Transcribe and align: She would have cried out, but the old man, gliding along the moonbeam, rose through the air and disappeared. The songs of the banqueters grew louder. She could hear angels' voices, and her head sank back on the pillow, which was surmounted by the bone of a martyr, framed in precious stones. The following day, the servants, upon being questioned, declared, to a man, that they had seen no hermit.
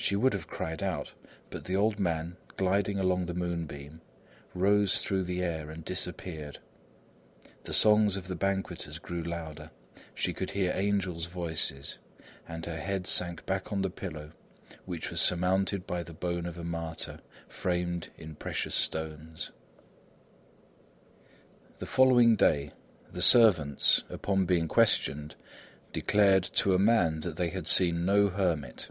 She 0.00 0.14
would 0.14 0.32
have 0.32 0.46
cried 0.46 0.80
out, 0.80 1.14
but 1.50 1.64
the 1.64 1.74
old 1.74 1.98
man, 1.98 2.36
gliding 2.56 3.00
along 3.00 3.26
the 3.26 3.34
moonbeam, 3.34 4.00
rose 4.54 5.02
through 5.02 5.24
the 5.24 5.42
air 5.42 5.70
and 5.70 5.84
disappeared. 5.84 6.60
The 7.64 7.74
songs 7.74 8.14
of 8.16 8.28
the 8.28 8.36
banqueters 8.36 9.00
grew 9.00 9.24
louder. 9.24 9.72
She 10.14 10.32
could 10.32 10.50
hear 10.52 10.70
angels' 10.72 11.26
voices, 11.26 11.98
and 12.46 12.64
her 12.64 12.78
head 12.78 13.08
sank 13.08 13.44
back 13.44 13.72
on 13.72 13.82
the 13.82 13.90
pillow, 13.90 14.30
which 14.84 15.10
was 15.10 15.20
surmounted 15.20 15.84
by 15.84 16.04
the 16.04 16.14
bone 16.14 16.46
of 16.46 16.56
a 16.56 16.64
martyr, 16.64 17.18
framed 17.48 18.08
in 18.16 18.36
precious 18.36 18.76
stones. 18.76 19.50
The 21.78 21.86
following 21.86 22.36
day, 22.36 22.70
the 23.10 23.20
servants, 23.20 24.04
upon 24.08 24.46
being 24.46 24.68
questioned, 24.68 25.34
declared, 25.92 26.44
to 26.44 26.72
a 26.72 26.78
man, 26.78 27.18
that 27.22 27.34
they 27.36 27.50
had 27.50 27.66
seen 27.66 28.06
no 28.06 28.28
hermit. 28.28 28.90